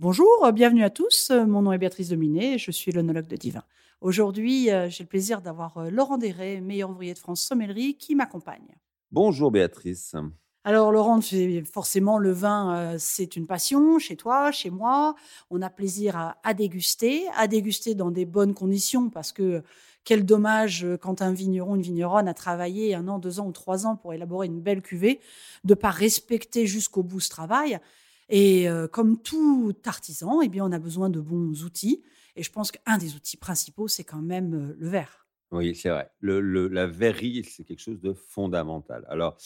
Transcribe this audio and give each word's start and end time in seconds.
Bonjour, 0.00 0.44
euh, 0.44 0.52
bienvenue 0.52 0.84
à 0.84 0.90
tous. 0.90 1.30
Euh, 1.32 1.44
mon 1.44 1.60
nom 1.60 1.72
est 1.72 1.78
Béatrice 1.78 2.10
Dominé 2.10 2.56
je 2.56 2.70
suis 2.70 2.92
l'onologue 2.92 3.26
de 3.26 3.34
Divin. 3.34 3.64
Aujourd'hui, 4.00 4.70
euh, 4.70 4.88
j'ai 4.88 5.02
le 5.02 5.08
plaisir 5.08 5.42
d'avoir 5.42 5.90
Laurent 5.90 6.18
Deret, 6.18 6.60
meilleur 6.60 6.90
ouvrier 6.90 7.14
de 7.14 7.18
France 7.18 7.40
sommellerie, 7.40 7.96
qui 7.96 8.14
m'accompagne. 8.14 8.76
Bonjour 9.10 9.50
Béatrice. 9.50 10.14
Alors 10.62 10.92
Laurent, 10.92 11.18
forcément 11.64 12.18
le 12.18 12.30
vin, 12.30 12.94
c'est 12.98 13.34
une 13.34 13.48
passion 13.48 13.98
chez 13.98 14.14
toi, 14.14 14.52
chez 14.52 14.70
moi. 14.70 15.16
On 15.50 15.62
a 15.62 15.70
plaisir 15.70 16.36
à, 16.44 16.54
déguster, 16.54 17.24
à 17.36 17.48
déguster 17.48 17.96
dans 17.96 18.12
des 18.12 18.24
bonnes 18.24 18.54
conditions 18.54 19.10
parce 19.10 19.32
que 19.32 19.64
quel 20.04 20.24
dommage 20.24 20.86
quand 21.00 21.22
un 21.22 21.32
vigneron, 21.32 21.74
une 21.74 21.82
vigneronne 21.82 22.28
a 22.28 22.34
travaillé 22.34 22.94
un 22.94 23.08
an, 23.08 23.18
deux 23.18 23.40
ans 23.40 23.48
ou 23.48 23.52
trois 23.52 23.84
ans 23.86 23.96
pour 23.96 24.12
élaborer 24.14 24.46
une 24.46 24.60
belle 24.60 24.82
cuvée, 24.82 25.18
de 25.64 25.74
pas 25.74 25.90
respecter 25.90 26.68
jusqu'au 26.68 27.02
bout 27.02 27.18
ce 27.18 27.30
travail. 27.30 27.80
Et 28.28 28.68
euh, 28.68 28.86
comme 28.88 29.20
tout 29.20 29.74
artisan, 29.84 30.42
eh 30.42 30.48
bien, 30.48 30.64
on 30.64 30.72
a 30.72 30.78
besoin 30.78 31.10
de 31.10 31.20
bons 31.20 31.64
outils. 31.64 32.02
Et 32.36 32.42
je 32.42 32.52
pense 32.52 32.70
qu'un 32.70 32.98
des 32.98 33.14
outils 33.14 33.36
principaux, 33.36 33.88
c'est 33.88 34.04
quand 34.04 34.22
même 34.22 34.54
euh, 34.54 34.76
le 34.78 34.88
verre. 34.88 35.26
Oui, 35.50 35.74
c'est 35.74 35.88
vrai. 35.88 36.10
La 36.20 36.86
verrerie, 36.86 37.42
c'est 37.44 37.64
quelque 37.64 37.80
chose 37.80 38.00
de 38.00 38.12
fondamental. 38.12 39.06
Alors, 39.08 39.38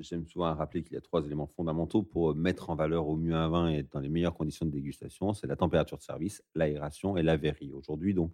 j'aime 0.00 0.26
souvent 0.26 0.54
rappeler 0.54 0.82
qu'il 0.82 0.94
y 0.94 0.96
a 0.96 1.02
trois 1.02 1.24
éléments 1.24 1.46
fondamentaux 1.46 2.02
pour 2.02 2.34
mettre 2.34 2.70
en 2.70 2.74
valeur 2.74 3.06
au 3.06 3.16
mieux 3.16 3.34
un 3.34 3.48
vin 3.48 3.68
et 3.68 3.82
dans 3.82 4.00
les 4.00 4.08
meilleures 4.08 4.34
conditions 4.34 4.64
de 4.64 4.70
dégustation. 4.70 5.34
C'est 5.34 5.46
la 5.46 5.56
température 5.56 5.98
de 5.98 6.02
service, 6.02 6.42
l'aération 6.54 7.18
et 7.18 7.22
la 7.22 7.36
verrerie. 7.36 7.72
Aujourd'hui, 7.72 8.14
donc, 8.14 8.32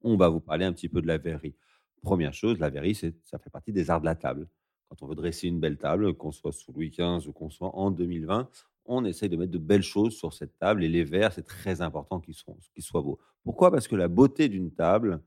on 0.00 0.16
va 0.16 0.28
vous 0.30 0.40
parler 0.40 0.64
un 0.64 0.72
petit 0.72 0.88
peu 0.88 1.02
de 1.02 1.06
la 1.06 1.18
verrerie. 1.18 1.54
Première 2.02 2.32
chose, 2.32 2.58
la 2.58 2.70
verrerie, 2.70 2.94
ça 2.94 3.38
fait 3.38 3.50
partie 3.50 3.72
des 3.72 3.90
arts 3.90 4.00
de 4.00 4.06
la 4.06 4.14
table. 4.14 4.48
Quand 4.88 5.02
on 5.02 5.06
veut 5.06 5.16
dresser 5.16 5.48
une 5.48 5.60
belle 5.60 5.76
table, 5.76 6.14
qu'on 6.14 6.32
soit 6.32 6.52
sous 6.52 6.72
Louis 6.72 6.90
XV 6.90 7.28
ou 7.28 7.32
qu'on 7.32 7.50
soit 7.50 7.74
en 7.76 7.90
2020, 7.90 8.48
on 8.88 9.04
essaye 9.04 9.28
de 9.28 9.36
mettre 9.36 9.52
de 9.52 9.58
belles 9.58 9.82
choses 9.82 10.16
sur 10.16 10.32
cette 10.32 10.58
table 10.58 10.82
et 10.82 10.88
les 10.88 11.04
verres, 11.04 11.32
c'est 11.32 11.46
très 11.46 11.82
important 11.82 12.20
qu'ils 12.20 12.34
soient, 12.34 13.02
beaux. 13.02 13.18
Pourquoi? 13.44 13.70
Parce 13.70 13.86
que 13.86 13.94
la 13.94 14.08
beauté 14.08 14.48
d'une 14.48 14.72
table, 14.72 15.22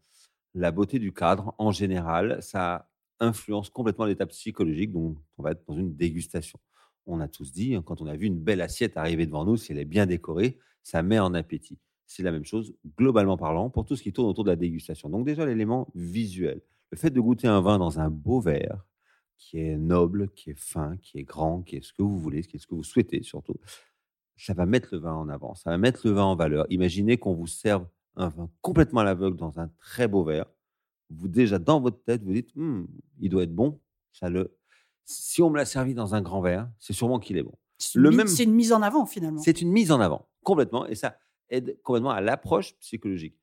la 0.53 0.71
beauté 0.71 0.99
du 0.99 1.13
cadre, 1.13 1.53
en 1.57 1.71
général, 1.71 2.41
ça 2.41 2.89
influence 3.19 3.69
complètement 3.69 4.05
l'étape 4.05 4.29
psychologique 4.29 4.91
dont 4.91 5.15
on 5.37 5.43
va 5.43 5.51
être 5.51 5.63
dans 5.67 5.75
une 5.75 5.95
dégustation. 5.95 6.59
On 7.05 7.19
a 7.19 7.27
tous 7.27 7.53
dit, 7.53 7.75
hein, 7.75 7.83
quand 7.85 8.01
on 8.01 8.07
a 8.07 8.15
vu 8.15 8.25
une 8.25 8.39
belle 8.39 8.61
assiette 8.61 8.97
arriver 8.97 9.25
devant 9.25 9.45
nous, 9.45 9.57
si 9.57 9.71
elle 9.71 9.77
est 9.77 9.85
bien 9.85 10.07
décorée, 10.07 10.57
ça 10.83 11.03
met 11.03 11.19
en 11.19 11.33
appétit. 11.33 11.79
C'est 12.07 12.23
la 12.23 12.31
même 12.31 12.45
chose, 12.45 12.73
globalement 12.97 13.37
parlant, 13.37 13.69
pour 13.69 13.85
tout 13.85 13.95
ce 13.95 14.03
qui 14.03 14.11
tourne 14.11 14.27
autour 14.27 14.43
de 14.43 14.49
la 14.49 14.55
dégustation. 14.55 15.07
Donc 15.09 15.25
déjà, 15.25 15.45
l'élément 15.45 15.87
visuel. 15.93 16.61
Le 16.89 16.97
fait 16.97 17.11
de 17.11 17.21
goûter 17.21 17.47
un 17.47 17.61
vin 17.61 17.77
dans 17.77 17.99
un 17.99 18.09
beau 18.09 18.41
verre, 18.41 18.85
qui 19.41 19.59
est 19.59 19.75
noble, 19.75 20.29
qui 20.29 20.51
est 20.51 20.59
fin, 20.59 20.97
qui 20.97 21.17
est 21.17 21.23
grand, 21.23 21.63
qui 21.63 21.75
est 21.75 21.83
ce 21.83 21.91
que 21.91 22.03
vous 22.03 22.19
voulez, 22.19 22.43
qui 22.43 22.57
est 22.57 22.59
ce 22.59 22.67
que 22.67 22.75
vous 22.75 22.83
souhaitez 22.83 23.23
surtout, 23.23 23.55
ça 24.37 24.53
va 24.53 24.65
mettre 24.65 24.89
le 24.91 24.99
vin 24.99 25.13
en 25.13 25.29
avant, 25.29 25.55
ça 25.55 25.71
va 25.71 25.77
mettre 25.77 26.07
le 26.07 26.13
vin 26.13 26.23
en 26.23 26.35
valeur. 26.35 26.65
Imaginez 26.69 27.17
qu'on 27.17 27.33
vous 27.33 27.47
serve 27.47 27.87
un 28.15 28.29
vin 28.29 28.49
complètement 28.61 29.01
à 29.01 29.03
l'aveugle 29.03 29.37
dans 29.37 29.59
un 29.59 29.67
très 29.79 30.07
beau 30.07 30.23
verre. 30.23 30.45
Vous 31.09 31.27
déjà 31.27 31.59
dans 31.59 31.81
votre 31.81 32.01
tête, 32.03 32.23
vous 32.23 32.33
dites, 32.33 32.55
«Hum, 32.55 32.87
il 33.19 33.29
doit 33.29 33.43
être 33.43 33.53
bon. 33.53 33.81
Ça 34.13 34.29
le... 34.29 34.55
Si 35.05 35.41
on 35.41 35.49
me 35.49 35.57
l'a 35.57 35.65
servi 35.65 35.93
dans 35.93 36.15
un 36.15 36.21
grand 36.21 36.41
verre, 36.41 36.69
c'est 36.79 36.93
sûrement 36.93 37.19
qu'il 37.19 37.37
est 37.37 37.43
bon. 37.43 37.57
C'est 37.79 37.99
une, 37.99 38.15
même... 38.15 38.27
une 38.39 38.53
mise 38.53 38.71
en 38.71 38.81
avant 38.81 39.05
finalement. 39.05 39.41
C'est 39.41 39.61
une 39.61 39.71
mise 39.71 39.91
en 39.91 39.99
avant 39.99 40.29
complètement, 40.43 40.85
et 40.87 40.95
ça 40.95 41.17
aide 41.49 41.79
complètement 41.83 42.11
à 42.11 42.21
l'approche 42.21 42.75
psychologique 42.79 43.40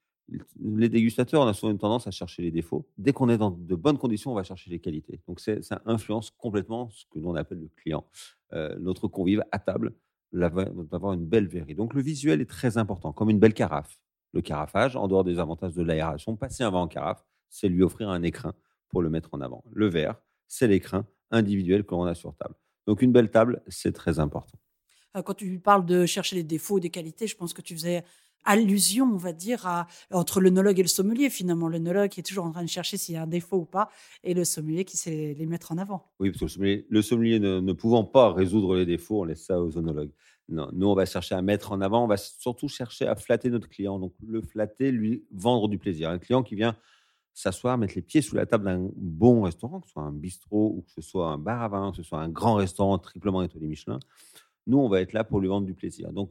les 0.61 0.89
dégustateurs, 0.89 1.43
on 1.43 1.47
a 1.47 1.55
souvent 1.55 1.73
une 1.73 1.79
tendance 1.79 2.07
à 2.07 2.11
chercher 2.11 2.43
les 2.43 2.51
défauts. 2.51 2.87
Dès 2.99 3.13
qu'on 3.13 3.29
est 3.29 3.39
dans 3.39 3.51
de 3.51 3.75
bonnes 3.75 3.99
conditions, 3.99 4.33
on 4.33 4.35
va 4.35 4.43
chercher 4.43 4.71
les 4.71 4.79
qualités. 4.79 5.21
Donc, 5.27 5.41
ça 5.41 5.83
influence 5.87 6.31
complètement 6.31 6.91
ce 6.91 7.05
que 7.11 7.19
l'on 7.19 7.35
appelle 7.35 7.61
le 7.61 7.71
client. 7.77 8.05
Euh, 8.53 8.77
notre 8.79 9.09
convive 9.09 9.43
à 9.53 9.59
table 9.59 9.95
va 10.33 10.67
avoir 10.93 11.15
une 11.15 11.25
belle 11.25 11.47
verrie. 11.47 11.75
Donc, 11.75 11.95
le 11.95 12.03
visuel 12.03 12.41
est 12.41 12.49
très 12.49 12.77
important, 12.77 13.13
comme 13.13 13.31
une 13.31 13.39
belle 13.39 13.55
carafe. 13.55 13.99
Le 14.35 14.43
carafage, 14.43 14.97
en 14.97 15.09
dehors 15.09 15.25
des 15.25 15.39
avantages 15.39 15.73
de 15.73 15.83
l'aération, 15.83 16.37
passer 16.37 16.63
un 16.63 16.71
vin 16.71 16.81
en 16.81 16.89
carafe, 16.89 17.25
c'est 17.49 17.69
lui 17.69 17.83
offrir 17.83 18.11
un 18.11 18.23
écrin 18.23 18.55
pour 18.91 19.01
le 19.01 19.09
mettre 19.09 19.31
en 19.33 19.41
avant. 19.41 19.65
Le 19.73 19.87
verre, 19.87 20.17
c'est 20.47 20.67
l'écrin 20.67 21.07
individuel 21.31 21.85
que 21.85 21.95
l'on 21.95 22.05
a 22.05 22.15
sur 22.15 22.35
table. 22.37 22.55
Donc, 22.87 23.01
une 23.01 23.13
belle 23.13 23.31
table, 23.31 23.63
c'est 23.69 23.93
très 23.93 24.19
important. 24.19 24.59
Euh, 25.17 25.23
quand 25.23 25.35
tu 25.35 25.59
parles 25.59 25.87
de 25.87 26.07
chercher 26.07 26.37
les 26.37 26.43
défauts, 26.43 26.81
des 26.81 26.91
qualités, 26.91 27.27
je 27.27 27.37
pense 27.37 27.53
que 27.53 27.63
tu 27.63 27.75
faisais 27.75 28.05
allusion, 28.45 29.05
on 29.07 29.17
va 29.17 29.33
dire, 29.33 29.87
entre 30.11 30.41
l'œnologue 30.41 30.79
et 30.79 30.83
le 30.83 30.89
sommelier, 30.89 31.29
finalement. 31.29 31.69
L'œnologue 31.69 32.09
qui 32.09 32.21
est 32.21 32.23
toujours 32.23 32.45
en 32.45 32.51
train 32.51 32.63
de 32.63 32.69
chercher 32.69 32.97
s'il 32.97 33.15
y 33.15 33.19
a 33.19 33.23
un 33.23 33.27
défaut 33.27 33.59
ou 33.59 33.65
pas, 33.65 33.91
et 34.25 34.33
le 34.33 34.45
sommelier 34.45 34.85
qui 34.85 34.97
sait 34.97 35.35
les 35.39 35.47
mettre 35.47 35.73
en 35.73 35.79
avant. 35.79 36.07
Oui, 36.19 36.31
parce 36.31 36.57
que 36.57 36.85
le 36.89 37.03
sommelier, 37.03 37.39
ne, 37.41 37.73
pouvant 37.73 38.05
pas 38.05 38.33
résoudre 38.33 38.77
les 38.77 38.87
défauts, 38.87 39.23
on 39.23 39.25
laisse 39.25 39.45
ça 39.45 39.61
aux 39.61 39.77
œnologues. 39.77 40.13
Non, 40.49 40.71
nous, 40.73 40.87
on 40.87 40.95
va 40.95 41.05
chercher 41.05 41.35
à 41.35 41.43
mettre 41.43 41.73
en 41.73 41.81
avant, 41.83 42.05
on 42.05 42.07
va 42.07 42.17
surtout 42.17 42.69
chercher 42.69 43.07
à 43.07 43.15
flatter 43.17 43.51
notre 43.51 43.69
client. 43.69 43.99
Donc, 43.99 44.15
le 44.27 44.41
flatter, 44.41 44.93
lui 44.93 45.25
vendre 45.31 45.69
du 45.69 45.77
plaisir. 45.77 46.09
Un 46.09 46.19
client 46.19 46.43
qui 46.43 46.55
vient 46.55 46.75
s'asseoir, 47.35 47.77
mettre 47.77 47.95
les 47.97 48.03
pieds 48.03 48.23
sous 48.23 48.35
la 48.35 48.47
table 48.47 48.65
d'un 48.65 48.89
bon 48.97 49.43
restaurant, 49.43 49.81
que 49.81 49.87
ce 49.87 49.93
soit 49.93 50.03
un 50.03 50.13
bistrot 50.13 50.75
ou 50.77 50.83
que 50.83 50.91
ce 50.91 51.03
soit 51.03 51.29
un 51.29 51.39
bar 51.39 51.63
à 51.63 51.69
vin, 51.69 51.91
que 51.91 51.99
ce 51.99 52.03
soit 52.03 52.21
un 52.21 52.31
grand 52.31 52.55
restaurant 52.55 52.99
triplement 52.99 53.43
étoilé 53.43 53.67
Michelin, 53.67 54.01
nous, 54.69 54.79
on 54.79 54.89
va 54.89 55.01
être 55.01 55.15
là 55.15 55.25
pour 55.25 55.41
lui 55.41 55.49
vendre 55.49 55.67
du 55.67 55.75
plaisir. 55.75 56.13
Donc, 56.13 56.31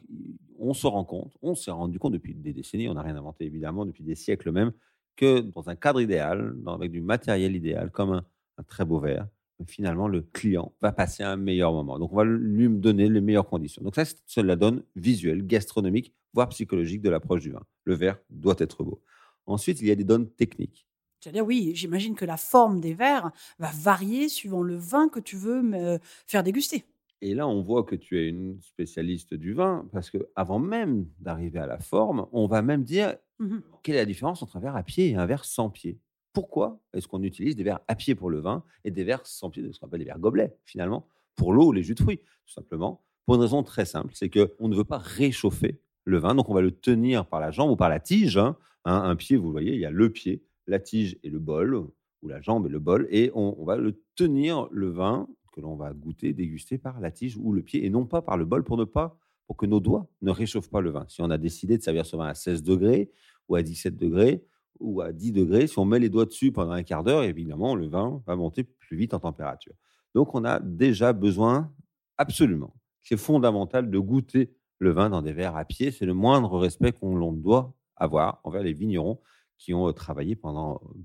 on 0.60 0.74
se 0.74 0.88
rend 0.88 1.04
compte, 1.04 1.34
on 1.42 1.56
s'est 1.56 1.72
rendu 1.72 2.00
compte 2.00 2.14
depuis 2.14 2.36
des 2.36 2.54
décennies, 2.54 2.88
on 2.88 2.94
n'a 2.94 3.02
rien 3.02 3.16
inventé 3.16 3.46
évidemment, 3.46 3.86
depuis 3.86 4.04
des 4.04 4.16
siècles 4.16 4.52
même, 4.52 4.72
que 5.16 5.40
dans 5.40 5.70
un 5.70 5.76
cadre 5.76 6.00
idéal, 6.00 6.56
avec 6.68 6.92
du 6.92 7.02
matériel 7.02 7.56
idéal, 7.56 7.92
comme 7.92 8.12
un, 8.12 8.64
très 8.64 8.86
beau 8.86 9.00
verre, 9.00 9.28
finalement, 9.66 10.08
le 10.08 10.22
client 10.22 10.72
va 10.82 10.92
passer 10.92 11.24
un 11.24 11.36
meilleur 11.36 11.74
moment. 11.74 11.98
Donc, 11.98 12.14
on 12.14 12.16
va 12.16 12.26
lui 12.26 12.70
donner 12.70 13.10
les 13.10 13.22
meilleures 13.22 13.48
conditions. 13.48 13.84
Donc, 13.84 13.96
ça, 13.96 14.04
c'est 14.28 14.44
la 14.44 14.56
donne 14.56 14.84
visuelle, 14.96 15.46
gastronomique, 15.46 16.14
voire 16.34 16.50
psychologique 16.50 17.02
de 17.02 17.10
l'approche 17.10 17.42
du 17.42 17.52
vin. 17.52 17.64
Le 17.86 17.96
verre 17.96 18.20
doit 18.30 18.56
être 18.60 18.84
beau. 18.84 19.02
Ensuite, 19.48 19.82
il 19.82 19.88
y 19.88 19.92
a 19.92 19.96
des 19.96 20.04
donnes 20.04 20.30
techniques. 20.30 20.86
C'est-à-dire, 21.20 21.46
oui, 21.46 21.72
j'imagine 21.74 22.14
que 22.14 22.26
la 22.26 22.38
forme 22.38 22.80
des 22.80 22.94
verres 22.94 23.32
va 23.58 23.72
varier 23.74 24.30
suivant 24.30 24.62
le 24.62 24.76
vin 24.76 25.10
que 25.10 25.20
tu 25.20 25.36
veux 25.36 25.64
me 25.64 25.98
faire 26.28 26.44
déguster. 26.44 26.86
Et 27.22 27.34
là, 27.34 27.48
on 27.48 27.62
voit 27.62 27.84
que 27.84 27.96
tu 27.96 28.20
es 28.20 28.28
une 28.28 28.62
spécialiste 28.62 29.34
du 29.34 29.54
vin, 29.54 29.88
parce 29.92 30.10
que 30.10 30.30
avant 30.36 30.60
même 30.60 31.08
d'arriver 31.20 31.60
à 31.60 31.66
la 31.66 31.80
forme, 31.80 32.28
on 32.32 32.48
va 32.48 32.62
même 32.62 32.84
dire 32.84 33.16
mmh 33.40 33.58
quelle 33.84 33.96
est 33.96 34.00
la 34.00 34.06
différence 34.06 34.44
entre 34.44 34.58
un 34.58 34.60
verre 34.60 34.76
à 34.76 34.84
pied 34.84 35.10
et 35.10 35.16
un 35.16 35.26
verre 35.26 35.46
sans 35.46 35.70
pied. 35.70 36.00
Pourquoi 36.34 36.82
est-ce 36.94 37.08
qu'on 37.08 37.24
utilise 37.24 37.56
des 37.56 37.64
verres 37.64 37.80
à 37.88 37.96
pied 37.96 38.16
pour 38.16 38.30
le 38.30 38.40
vin 38.40 38.64
et 38.84 38.92
des 38.92 39.04
verres 39.04 39.26
sans 39.26 39.50
pied, 39.50 39.64
ce 39.72 39.80
qu'on 39.80 39.88
appelle 39.88 40.00
des 40.00 40.06
verres 40.06 40.20
gobelets, 40.20 40.56
finalement, 40.66 41.08
pour 41.36 41.54
l'eau 41.54 41.68
ou 41.68 41.72
les 41.72 41.84
jus 41.84 41.96
de 41.96 42.02
fruits, 42.02 42.18
tout 42.18 42.54
simplement 42.54 43.04
Pour 43.26 43.36
une 43.36 43.42
raison 43.42 43.64
très 43.64 43.86
simple, 43.86 44.14
c'est 44.14 44.30
qu'on 44.30 44.68
ne 44.68 44.76
veut 44.76 44.84
pas 44.84 44.98
réchauffer 44.98 45.80
le 46.04 46.18
vin, 46.18 46.36
donc 46.36 46.50
on 46.50 46.54
va 46.54 46.62
le 46.62 46.72
tenir 46.72 47.26
par 47.26 47.40
la 47.40 47.52
jambe 47.52 47.72
ou 47.72 47.76
par 47.76 47.90
la 47.90 48.00
tige. 48.00 48.38
Hein. 48.38 48.58
un 48.86 49.16
pied, 49.16 49.38
vous 49.38 49.52
voyez, 49.52 49.74
il 49.74 49.80
y 49.80 49.86
a 49.86 49.92
le 49.92 50.12
pied, 50.12 50.44
la 50.68 50.80
tige 50.80 51.18
et 51.24 51.30
le 51.30 51.40
bol, 51.40 51.76
ou 52.22 52.28
la 52.28 52.42
jambe 52.42 52.66
et 52.68 52.70
le 52.70 52.80
bol, 52.80 53.08
et 53.10 53.32
on 53.34 53.64
va 53.64 53.78
le 53.78 54.02
tenir, 54.16 54.68
le 54.72 54.90
vin, 54.90 55.28
que 55.58 55.62
l'on 55.62 55.76
va 55.76 55.92
goûter, 55.92 56.34
déguster 56.34 56.78
par 56.78 57.00
la 57.00 57.10
tige 57.10 57.36
ou 57.36 57.52
le 57.52 57.64
pied 57.64 57.84
et 57.84 57.90
non 57.90 58.06
pas 58.06 58.22
par 58.22 58.38
le 58.38 58.46
bol 58.46 58.64
pour 58.64 58.78
ne 58.78 58.84
pas, 58.84 59.18
pour 59.48 59.58
que 59.58 59.66
nos 59.66 59.80
doigts 59.80 60.08
ne 60.22 60.30
réchauffent 60.30 60.70
pas 60.70 60.82
le 60.82 60.92
vin. 60.92 61.06
Si 61.08 61.20
on 61.22 61.32
a 61.32 61.40
décidé 61.40 61.80
de 61.80 61.84
servir 61.84 62.06
ce 62.06 62.16
vin 62.16 62.28
à 62.28 62.36
16 62.36 62.62
degrés 62.62 63.10
ou 63.50 63.56
à 63.56 63.64
17 63.64 63.98
degrés 63.98 64.46
ou 64.80 65.02
à 65.02 65.12
10 65.12 65.32
degrés, 65.32 65.66
si 65.66 65.80
on 65.80 65.86
met 65.86 65.98
les 65.98 66.10
doigts 66.10 66.26
dessus 66.26 66.52
pendant 66.52 66.74
un 66.74 66.84
quart 66.84 67.04
d'heure, 67.04 67.24
évidemment, 67.24 67.74
le 67.74 67.88
vin 67.88 68.22
va 68.28 68.36
monter 68.36 68.64
plus 68.64 68.96
vite 68.96 69.16
en 69.16 69.20
température. 69.20 69.74
Donc, 70.14 70.36
on 70.36 70.46
a 70.46 70.60
déjà 70.60 71.12
besoin, 71.12 71.74
absolument, 72.18 72.76
c'est 73.02 73.18
fondamental 73.18 73.90
de 73.90 73.98
goûter 73.98 74.54
le 74.78 74.92
vin 74.92 75.10
dans 75.10 75.24
des 75.24 75.34
verres 75.34 75.56
à 75.56 75.66
pied. 75.66 75.90
C'est 75.90 76.06
le 76.06 76.14
moindre 76.14 76.56
respect 76.60 76.92
qu'on 76.92 77.32
doit 77.32 77.74
avoir 77.96 78.42
envers 78.44 78.62
les 78.62 78.74
vignerons 78.74 79.20
qui 79.58 79.74
ont 79.74 79.92
travaillé 79.92 80.36
pendant 80.36 80.76
euh, 80.76 81.00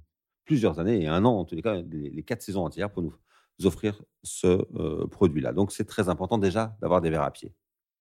plusieurs 0.44 0.78
années 0.78 1.00
et 1.00 1.06
un 1.06 1.24
an, 1.24 1.38
en 1.38 1.44
tous 1.46 1.54
les 1.54 1.62
cas, 1.62 1.80
les 1.80 2.22
quatre 2.22 2.42
saisons 2.42 2.66
entières 2.66 2.90
pour 2.90 3.02
nous 3.02 3.14
offrir 3.64 4.02
ce 4.22 4.66
euh, 4.76 5.06
produit-là. 5.06 5.52
Donc, 5.52 5.72
c'est 5.72 5.84
très 5.84 6.08
important 6.08 6.38
déjà 6.38 6.76
d'avoir 6.80 7.00
des 7.00 7.10
verres 7.10 7.22
à 7.22 7.30
pied. 7.30 7.52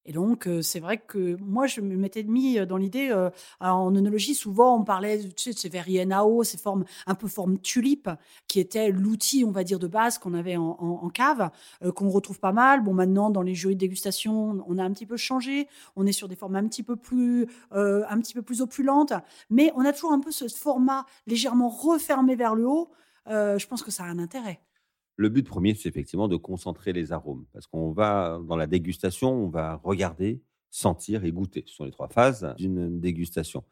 Et 0.03 0.13
donc, 0.13 0.47
euh, 0.47 0.63
c'est 0.63 0.79
vrai 0.79 0.97
que 0.97 1.38
moi, 1.39 1.67
je 1.67 1.79
me 1.79 1.95
m'étais 1.95 2.23
mis 2.23 2.57
euh, 2.57 2.65
dans 2.65 2.77
l'idée, 2.77 3.13
en 3.59 3.95
œnologie, 3.95 4.33
souvent, 4.33 4.80
on 4.80 4.83
parlait 4.83 5.19
de 5.19 5.31
ces 5.36 5.69
verres 5.69 5.88
INAO, 5.88 6.44
ces 6.44 6.57
formes 6.57 6.86
un 7.06 7.13
peu 7.13 7.27
forme 7.27 7.59
tulipe, 7.59 8.09
qui 8.48 8.59
était 8.59 8.89
l'outil, 8.89 9.45
on 9.45 9.51
va 9.51 9.63
dire, 9.63 9.77
de 9.77 9.86
base 9.86 10.18
qu'on 10.18 10.33
avait 10.33 10.57
en, 10.57 11.09
cave, 11.13 11.51
qu'on 11.95 12.09
retrouve 12.09 12.39
pas 12.39 12.51
mal. 12.51 12.83
Bon, 12.83 12.94
maintenant, 12.94 13.30
dans 13.30 13.44
les 13.44 13.53
jurys 13.53 13.75
de 13.75 13.80
dégustation, 13.80 14.63
on 14.68 14.77
a 14.80 14.83
un 14.83 14.92
petit 14.92 15.06
peu 15.06 15.18
changé. 15.18 15.68
On 15.95 16.07
est 16.07 16.13
sur 16.13 16.27
des 16.27 16.36
formes 16.36 16.56
un 16.56 16.68
petit 16.68 16.83
peu 16.83 16.95
plus, 16.95 17.48
un 17.71 18.19
petit 18.19 18.33
peu 18.33 18.42
plus 18.42 18.62
opulentes. 18.62 19.13
Mais 19.51 19.71
on 19.75 19.86
a 19.86 19.94
toujours 19.94 20.13
un 20.13 20.19
peu 20.19 20.31
ce 20.31 20.48
format 20.48 21.06
légèrement 21.27 21.69
refermé 21.69 22.36
vers 22.36 22.56
le 22.56 22.68
haut. 22.68 22.89
je 23.27 23.68
pense 23.68 23.83
que 23.83 23.92
ça 23.92 24.03
a 24.03 24.07
un 24.07 24.18
intérêt. 24.18 24.62
Le 25.21 25.29
but 25.29 25.47
premier, 25.47 25.75
c'est 25.75 25.88
effectivement 25.88 26.27
de 26.27 26.35
concentrer 26.35 26.94
les 26.94 27.12
arômes. 27.12 27.45
Parce 27.53 27.68
qu'on 27.68 27.91
va, 27.91 28.39
dans 28.47 28.56
la 28.56 28.65
dégustation, 28.65 29.31
on 29.31 29.50
va 29.50 29.75
regarder, 29.83 30.41
sentir 30.71 31.25
et 31.25 31.31
goûter. 31.31 31.63
Ce 31.68 31.75
sont 31.75 31.85
les 31.85 31.91
trois 31.91 32.07
phases 32.07 32.56
d'une 32.57 33.00
dégustation. 33.00 33.63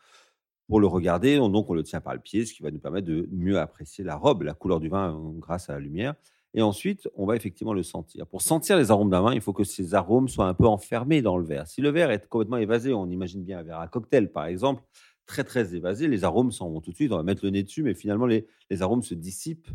Pour 0.68 0.80
le 0.80 0.86
regarder, 0.86 1.40
on, 1.40 1.50
donc 1.50 1.68
on 1.72 1.74
le 1.74 1.82
tient 1.82 2.02
par 2.02 2.14
le 2.14 2.20
pied, 2.20 2.46
ce 2.46 2.54
qui 2.54 2.62
va 2.62 2.70
nous 2.70 2.78
permettre 2.78 3.08
de 3.08 3.28
mieux 3.32 3.58
apprécier 3.58 4.04
la 4.04 4.16
robe, 4.16 4.44
la 4.44 4.54
couleur 4.54 4.80
du 4.80 4.90
vin 4.90 5.16
euh, 5.16 5.40
grâce 5.40 5.72
à 5.72 5.74
la 5.74 5.80
lumière. 5.80 6.14
Et 6.54 6.62
ensuite, 6.62 7.10
on 7.16 7.26
va 7.26 7.36
effectivement 7.36 7.74
le 7.74 7.82
sentir. 7.82 8.28
Pour 8.28 8.44
sentir 8.44 8.78
les 8.78 8.92
arômes 8.92 9.10
d'un 9.10 9.22
vin, 9.22 9.34
il 9.34 9.42
faut 9.42 9.54
que 9.54 9.64
ces 9.64 9.96
arômes 9.96 10.28
soient 10.28 10.48
un 10.48 10.54
peu 10.54 10.68
enfermés 10.68 11.24
dans 11.24 11.40
le 11.40 11.46
verre. 11.46 11.66
Si 11.66 11.82
le 11.82 11.90
verre 11.90 12.12
est 12.12 12.28
complètement 12.28 12.58
évasé, 12.58 12.94
on 12.94 13.10
imagine 13.10 13.44
bien 13.44 13.58
un 13.58 13.64
verre 13.64 13.80
à 13.80 13.88
cocktail 13.88 14.32
par 14.32 14.46
exemple, 14.46 14.84
très 15.26 15.44
très 15.44 15.74
évasé, 15.74 16.08
les 16.08 16.24
arômes 16.24 16.52
s'en 16.52 16.70
vont 16.70 16.80
tout 16.80 16.92
de 16.92 16.96
suite, 16.96 17.12
on 17.12 17.18
va 17.18 17.24
mettre 17.24 17.44
le 17.44 17.50
nez 17.50 17.64
dessus, 17.64 17.82
mais 17.82 17.96
finalement 17.96 18.28
les, 18.28 18.46
les 18.70 18.82
arômes 18.84 19.02
se 19.02 19.16
dissipent 19.16 19.70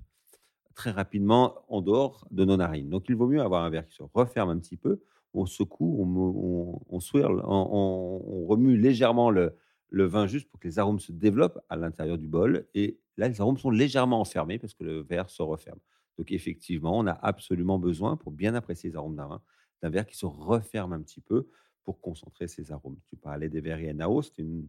très 0.75 0.91
rapidement 0.91 1.65
en 1.69 1.81
dehors 1.81 2.27
de 2.31 2.45
nos 2.45 2.57
narines. 2.57 2.91
Donc 2.91 3.07
il 3.09 3.17
vaut 3.17 3.27
mieux 3.27 3.41
avoir 3.41 3.65
un 3.65 3.71
verre 3.71 3.87
qui 3.87 3.95
se 3.95 4.03
referme 4.15 4.51
un 4.51 4.59
petit 4.59 4.77
peu, 4.77 5.01
on 5.33 5.47
secoue, 5.47 5.97
on, 6.01 6.81
on, 6.89 7.01
swirl, 7.01 7.43
on, 7.45 8.47
remue 8.47 8.77
légèrement 8.77 9.31
le, 9.31 9.57
le 9.91 10.05
vin 10.05 10.27
juste 10.27 10.49
pour 10.49 10.61
que 10.61 10.69
les 10.69 10.79
arômes 10.79 11.01
se 11.01 11.13
développent 11.13 11.61
à 11.69 11.77
l'intérieur 11.77 12.19
du 12.19 12.29
bol. 12.29 12.67
Et 12.75 12.99
là, 13.17 13.29
les 13.29 13.41
arômes 13.41 13.59
sont 13.59 13.71
légèrement 13.71 14.21
enfermés 14.21 14.59
parce 14.59 14.75
que 14.75 14.85
le 14.85 15.01
verre 15.01 15.31
se 15.31 15.43
referme. 15.43 15.79
Donc 16.19 16.31
effectivement, 16.31 16.99
on 16.99 17.07
a 17.07 17.13
absolument 17.13 17.79
besoin, 17.79 18.17
pour 18.17 18.33
bien 18.33 18.55
apprécier 18.55 18.91
les 18.91 18.97
arômes 18.97 19.17
d'un 19.17 19.27
vin, 19.27 19.43
d'un 19.83 19.91
verre 19.91 20.07
qui 20.07 20.17
se 20.17 20.27
referme 20.27 20.93
un 20.93 21.01
petit 21.01 21.21
peu 21.21 21.49
pour 21.83 22.01
concentrer 22.01 22.49
ces 22.49 22.73
arômes. 22.73 22.97
Tu 23.07 23.17
parlais 23.17 23.49
des 23.49 23.61
verres 23.61 23.81
INAO, 23.81 24.23
c'était 24.23 24.43
une, 24.43 24.69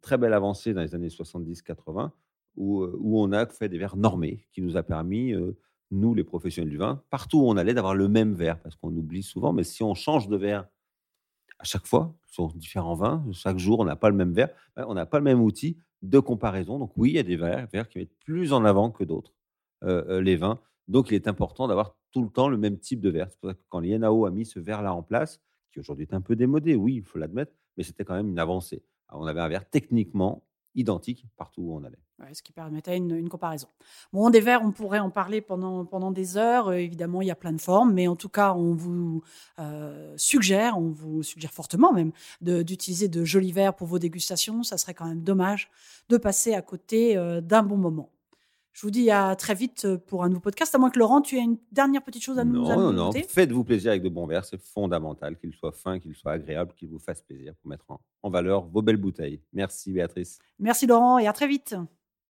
très 0.00 0.16
belle 0.16 0.32
avancée 0.32 0.72
dans 0.72 0.80
les 0.80 0.94
années 0.94 1.08
70-80 1.08 2.10
où, 2.56 2.84
on 3.02 3.32
a 3.32 3.46
fait 3.46 3.68
des 3.68 3.78
verres 3.78 3.96
normés 3.96 4.46
qui 4.52 4.62
nous 4.62 4.76
a 4.76 4.82
permis, 4.82 5.34
nous 5.90 6.14
les 6.14 6.24
professionnels 6.24 6.70
du 6.70 6.78
vin, 6.78 7.02
partout 7.10 7.40
où 7.40 7.48
on 7.48 7.56
allait, 7.56 7.74
d'avoir 7.74 7.94
le 7.94 8.08
même 8.08 8.34
verre 8.34 8.60
parce 8.60 8.76
qu'on 8.76 8.94
oublie 8.94 9.22
souvent, 9.22 9.52
mais 9.52 9.64
si 9.64 9.82
on 9.82 9.94
change 9.94 10.28
de 10.28 10.36
verre 10.36 10.68
à 11.58 11.64
chaque 11.64 11.86
fois 11.86 12.14
sur 12.26 12.52
différents 12.52 12.94
vins, 12.94 13.24
chaque 13.32 13.58
jour 13.58 13.80
on 13.80 13.84
n'a 13.84 13.96
pas 13.96 14.10
le 14.10 14.16
même 14.16 14.32
verre, 14.32 14.50
ben, 14.76 14.84
on 14.88 14.94
n'a 14.94 15.06
pas 15.06 15.18
le 15.18 15.24
même 15.24 15.40
outil 15.40 15.78
de 16.02 16.18
comparaison. 16.18 16.78
Donc 16.78 16.92
oui, 16.96 17.10
il 17.10 17.16
y 17.16 17.18
a 17.18 17.22
des 17.22 17.36
verres, 17.36 17.66
verres 17.72 17.88
qui 17.88 17.98
mettent 17.98 18.18
plus 18.20 18.52
en 18.52 18.64
avant 18.64 18.90
que 18.90 19.04
d'autres. 19.04 19.34
Les 19.82 20.36
vins. 20.36 20.60
Donc, 20.88 21.10
il 21.10 21.14
est 21.14 21.28
important 21.28 21.68
d'avoir 21.68 21.96
tout 22.10 22.22
le 22.22 22.30
temps 22.30 22.48
le 22.48 22.56
même 22.56 22.78
type 22.78 23.00
de 23.00 23.10
verre. 23.10 23.28
C'est 23.30 23.38
pour 23.40 23.50
ça 23.50 23.54
que 23.54 23.62
quand 23.68 23.80
l'INAO 23.80 24.26
a 24.26 24.30
mis 24.30 24.46
ce 24.46 24.58
verre-là 24.60 24.94
en 24.94 25.02
place, 25.02 25.40
qui 25.72 25.80
aujourd'hui 25.80 26.06
est 26.08 26.14
un 26.14 26.20
peu 26.20 26.36
démodé, 26.36 26.74
oui, 26.74 26.96
il 26.96 27.02
faut 27.02 27.18
l'admettre, 27.18 27.52
mais 27.76 27.82
c'était 27.82 28.04
quand 28.04 28.14
même 28.14 28.28
une 28.28 28.38
avancée. 28.38 28.82
on 29.10 29.26
avait 29.26 29.40
un 29.40 29.48
verre 29.48 29.68
techniquement 29.68 30.46
identique 30.74 31.26
partout 31.36 31.62
où 31.62 31.74
on 31.74 31.84
allait. 31.84 32.03
Ce 32.32 32.42
qui 32.42 32.52
permettait 32.52 32.96
une, 32.96 33.28
comparaison. 33.28 33.68
Bon, 34.12 34.30
des 34.30 34.40
verres, 34.40 34.62
on 34.62 34.72
pourrait 34.72 34.98
en 34.98 35.10
parler 35.10 35.40
pendant, 35.40 35.84
pendant 35.84 36.10
des 36.10 36.36
heures. 36.36 36.68
Euh, 36.68 36.74
évidemment, 36.74 37.22
il 37.22 37.28
y 37.28 37.30
a 37.30 37.36
plein 37.36 37.52
de 37.52 37.60
formes, 37.60 37.92
mais 37.92 38.06
en 38.08 38.16
tout 38.16 38.28
cas, 38.28 38.54
on 38.54 38.74
vous 38.74 39.22
suggère, 40.16 40.78
on 40.78 40.90
vous 40.90 41.22
suggère 41.22 41.52
fortement 41.52 41.92
même, 41.92 42.12
d'utiliser 42.40 43.08
de, 43.08 43.24
jolis 43.24 43.52
verres 43.52 43.74
pour 43.74 43.86
vos 43.86 43.98
dégustations. 43.98 44.62
Ça 44.62 44.78
serait 44.78 44.94
quand 44.94 45.06
même 45.06 45.22
dommage 45.22 45.70
de 46.08 46.16
passer 46.16 46.54
à 46.54 46.62
côté 46.62 47.16
d'un 47.42 47.62
bon 47.62 47.76
moment. 47.76 48.10
Je 48.74 48.82
vous 48.82 48.90
dis 48.90 49.08
à 49.12 49.36
très 49.36 49.54
vite 49.54 49.84
euh, 49.84 49.98
pour 49.98 50.24
un 50.24 50.28
nouveau 50.28 50.40
podcast. 50.40 50.74
À 50.74 50.78
moins 50.78 50.90
que 50.90 50.98
Laurent, 50.98 51.22
tu 51.22 51.36
aies 51.36 51.42
une 51.42 51.58
dernière 51.70 52.02
petite 52.02 52.24
chose 52.24 52.40
à 52.40 52.44
nous 52.44 52.54
Non, 52.54 52.76
non, 52.76 52.92
non. 52.92 53.12
Faites-vous 53.12 53.62
plaisir 53.62 53.92
avec 53.92 54.02
de 54.02 54.08
bons 54.08 54.26
verres. 54.26 54.44
C'est 54.44 54.60
fondamental 54.60 55.38
qu'il 55.38 55.52
soit 55.54 55.70
fin, 55.70 56.00
qu'il 56.00 56.14
soit 56.16 56.32
agréable, 56.32 56.74
qu'il 56.76 56.88
vous 56.88 56.98
fasse 56.98 57.22
plaisir 57.22 57.54
pour 57.54 57.70
mettre 57.70 57.84
en 58.22 58.30
valeur 58.30 58.66
vos 58.66 58.82
belles 58.82 58.96
bouteilles. 58.96 59.40
Merci 59.52 59.92
Béatrice. 59.92 60.40
Merci 60.58 60.88
Laurent 60.88 61.18
et 61.18 61.28
à 61.28 61.32
très 61.32 61.46
vite. 61.46 61.76